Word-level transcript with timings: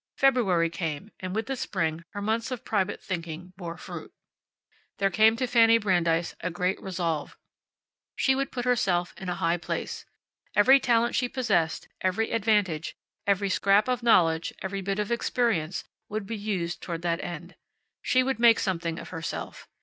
February 0.17 0.67
came, 0.71 1.11
and 1.19 1.35
with 1.35 1.45
the 1.45 1.55
spring 1.55 2.03
her 2.13 2.23
months 2.23 2.49
of 2.49 2.65
private 2.65 2.99
thinking 3.03 3.53
bore 3.55 3.77
fruit. 3.77 4.11
There 4.97 5.11
came 5.11 5.35
to 5.35 5.45
Fanny 5.45 5.77
Brandeis 5.77 6.35
a 6.39 6.49
great 6.49 6.81
resolve. 6.81 7.37
She 8.15 8.33
would 8.33 8.51
put 8.51 8.65
herself 8.65 9.13
in 9.15 9.29
a 9.29 9.35
high 9.35 9.57
place. 9.57 10.07
Every 10.55 10.79
talent 10.79 11.13
she 11.13 11.29
possessed, 11.29 11.87
every 12.01 12.31
advantage, 12.31 12.97
every 13.27 13.51
scrap 13.51 13.87
of 13.87 14.01
knowledge, 14.01 14.51
every 14.63 14.81
bit 14.81 14.97
of 14.97 15.11
experience, 15.11 15.83
would 16.09 16.25
be 16.25 16.35
used 16.35 16.81
toward 16.81 17.03
that 17.03 17.23
end. 17.23 17.53
She 18.01 18.23
would 18.23 18.39
make 18.39 18.57
something 18.57 18.97
of 18.97 19.09
herself. 19.09 19.67